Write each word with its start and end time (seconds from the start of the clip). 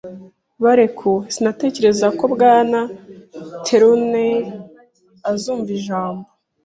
barekuwe. 0.63 1.23
Sinatekerezaga 1.33 2.13
ko 2.19 2.25
Bwana 2.33 2.79
Trelawney 3.65 4.35
azumva 5.31 5.69
ijambo.” 5.79 6.23